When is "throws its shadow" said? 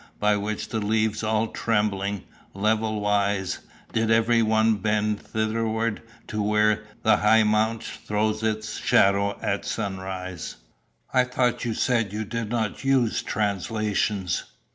7.83-9.37